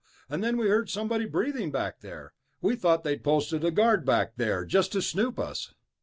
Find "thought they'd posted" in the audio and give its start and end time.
2.75-3.63